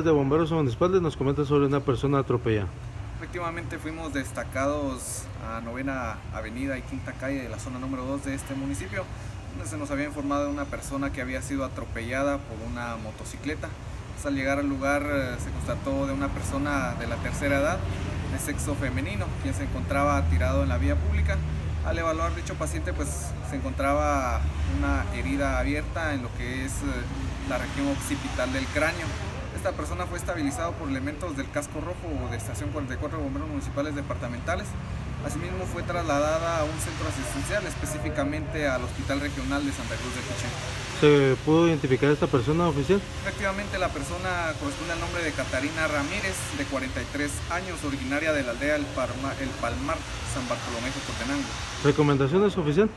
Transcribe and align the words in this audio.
de 0.00 0.10
bomberos 0.10 0.50
municipales 0.50 1.02
nos 1.02 1.18
comenta 1.18 1.44
sobre 1.44 1.66
una 1.66 1.80
persona 1.80 2.20
atropellada. 2.20 2.66
Efectivamente 3.18 3.78
fuimos 3.78 4.14
destacados 4.14 5.24
a 5.46 5.60
Novena 5.60 6.16
Avenida 6.32 6.78
y 6.78 6.80
Quinta 6.80 7.12
Calle 7.12 7.42
de 7.42 7.50
la 7.50 7.58
zona 7.58 7.78
número 7.78 8.06
2 8.06 8.24
de 8.24 8.34
este 8.34 8.54
municipio, 8.54 9.04
donde 9.50 9.68
se 9.68 9.76
nos 9.76 9.90
había 9.90 10.06
informado 10.06 10.46
de 10.46 10.50
una 10.50 10.64
persona 10.64 11.12
que 11.12 11.20
había 11.20 11.42
sido 11.42 11.66
atropellada 11.66 12.38
por 12.38 12.56
una 12.66 12.96
motocicleta. 12.96 13.68
Pues, 14.14 14.24
al 14.24 14.34
llegar 14.34 14.60
al 14.60 14.66
lugar 14.66 15.02
eh, 15.02 15.36
se 15.38 15.50
constató 15.50 16.06
de 16.06 16.14
una 16.14 16.28
persona 16.28 16.94
de 16.94 17.06
la 17.06 17.16
tercera 17.16 17.58
edad, 17.58 17.78
de 18.32 18.38
sexo 18.38 18.74
femenino, 18.74 19.26
quien 19.42 19.52
se 19.52 19.64
encontraba 19.64 20.22
tirado 20.30 20.62
en 20.62 20.70
la 20.70 20.78
vía 20.78 20.96
pública. 20.96 21.36
Al 21.84 21.98
evaluar 21.98 22.34
dicho 22.34 22.54
paciente 22.54 22.94
pues 22.94 23.28
se 23.50 23.56
encontraba 23.56 24.40
una 24.78 25.04
herida 25.14 25.58
abierta 25.58 26.14
en 26.14 26.22
lo 26.22 26.34
que 26.38 26.64
es 26.64 26.72
eh, 26.76 26.86
la 27.50 27.58
región 27.58 27.88
occipital 27.88 28.50
del 28.54 28.64
cráneo. 28.68 29.31
Esta 29.56 29.72
persona 29.72 30.06
fue 30.06 30.18
estabilizado 30.18 30.72
por 30.72 30.88
elementos 30.88 31.36
del 31.36 31.50
casco 31.50 31.80
rojo 31.80 32.30
de 32.30 32.36
Estación 32.36 32.70
44 32.70 33.18
de 33.18 33.24
Bomberos 33.24 33.48
Municipales 33.48 33.94
Departamentales. 33.94 34.66
Asimismo 35.24 35.66
fue 35.66 35.82
trasladada 35.82 36.60
a 36.60 36.64
un 36.64 36.78
centro 36.80 37.06
asistencial, 37.08 37.64
específicamente 37.66 38.66
al 38.66 38.82
Hospital 38.82 39.20
Regional 39.20 39.64
de 39.64 39.72
Santa 39.72 39.94
Cruz 39.94 40.14
de 40.16 40.20
Pichén. 40.22 40.50
¿Se 41.00 41.36
pudo 41.44 41.68
identificar 41.68 42.10
a 42.10 42.12
esta 42.12 42.26
persona 42.26 42.68
oficial? 42.68 43.00
Efectivamente, 43.22 43.78
la 43.78 43.88
persona 43.88 44.52
corresponde 44.58 44.94
al 44.94 45.00
nombre 45.00 45.22
de 45.22 45.32
Catarina 45.32 45.86
Ramírez, 45.86 46.34
de 46.58 46.64
43 46.64 47.30
años, 47.50 47.84
originaria 47.84 48.32
de 48.32 48.42
la 48.42 48.52
aldea 48.52 48.76
El, 48.76 48.84
Palmar, 48.86 49.96
San 50.34 50.48
Bartolomé, 50.48 50.90
Cotenango. 51.06 51.48
¿Recomendaciones 51.84 52.56
oficial? 52.56 52.88